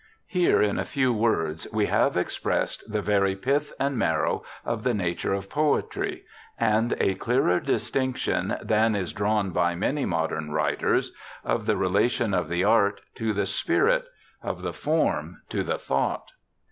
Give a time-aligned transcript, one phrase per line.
[0.25, 4.95] Here, in a few words, we have expressed the very pith and marrow of the
[4.95, 6.23] nature of poetry,
[6.59, 11.11] and a clearer distinction than is drawn by many modern writers
[11.43, 14.05] of the relation of the art to the spirit,
[14.41, 16.31] of the form to the thought.